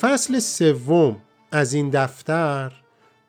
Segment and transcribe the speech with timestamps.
[0.00, 1.16] فصل سوم
[1.52, 2.72] از این دفتر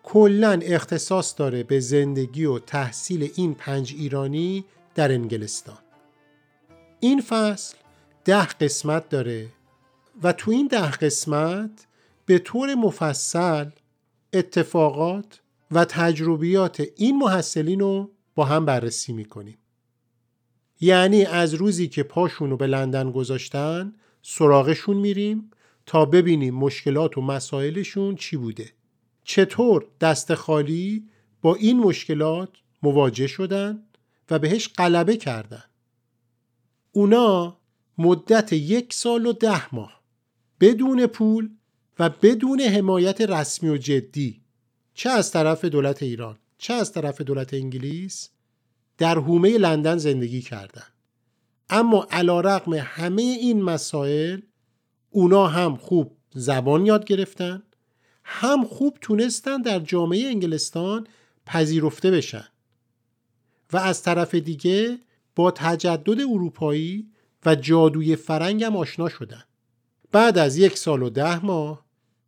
[0.04, 4.66] کلا اختصاص داره به زندگی و تحصیل این پنج ایرانی
[4.96, 5.78] در انگلستان.
[7.00, 7.78] این فصل
[8.26, 9.48] ده قسمت داره
[10.24, 11.88] و تو این ده قسمت
[12.26, 13.70] به طور مفصل
[14.34, 15.42] اتفاقات
[15.72, 19.58] و تجربیات این محصلین رو با هم بررسی می‌کنیم.
[20.82, 25.52] یعنی از روزی که پاشون رو به لندن گذاشتن سراغشون میریم
[25.90, 28.72] تا ببینیم مشکلات و مسائلشون چی بوده
[29.24, 31.10] چطور دست خالی
[31.42, 32.50] با این مشکلات
[32.84, 33.84] مواجه شدن
[34.30, 35.64] و بهش غلبه کردن
[36.92, 37.58] اونا
[37.98, 40.02] مدت یک سال و ده ماه
[40.60, 41.50] بدون پول
[42.00, 44.42] و بدون حمایت رسمی و جدی
[44.94, 48.30] چه از طرف دولت ایران چه از طرف دولت انگلیس
[48.98, 50.94] در حومه لندن زندگی کردند.
[51.70, 54.40] اما علا رقم همه این مسائل
[55.10, 57.64] اونا هم خوب زبان یاد گرفتن
[58.24, 61.08] هم خوب تونستن در جامعه انگلستان
[61.46, 62.48] پذیرفته بشن.
[63.74, 65.00] و از طرف دیگه
[65.36, 67.10] با تجدد اروپایی
[67.46, 69.44] و جادوی فرنگ هم آشنا شدن.
[70.12, 71.86] بعد از یک سال و ده ماه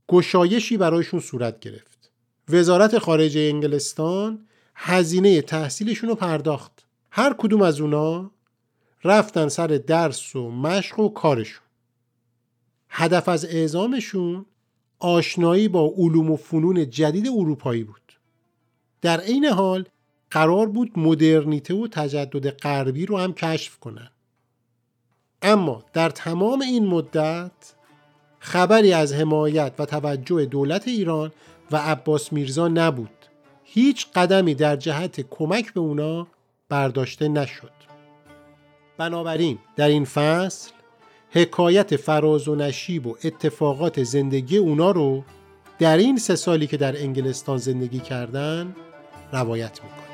[0.07, 2.11] گشایشی برایشون صورت گرفت.
[2.49, 6.85] وزارت خارجه انگلستان هزینه تحصیلشون رو پرداخت.
[7.11, 8.31] هر کدوم از اونا
[9.03, 11.70] رفتن سر درس و مشق و کارشون.
[12.91, 14.45] هدف از اعزامشون
[14.99, 18.01] آشنایی با علوم و فنون جدید اروپایی بود.
[19.01, 19.85] در عین حال
[20.31, 24.09] قرار بود مدرنیته و تجدد غربی رو هم کشف کنن.
[25.41, 27.51] اما در تمام این مدت
[28.39, 31.31] خبری از حمایت و توجه دولت ایران
[31.71, 33.25] و عباس میرزا نبود.
[33.63, 36.27] هیچ قدمی در جهت کمک به اونا
[36.69, 37.71] برداشته نشد.
[38.97, 40.71] بنابراین در این فصل
[41.33, 45.23] حکایت فراز و نشیب و اتفاقات زندگی اونا رو
[45.79, 48.75] در این سه سالی که در انگلستان زندگی کردن
[49.31, 50.10] روایت می‌کنه.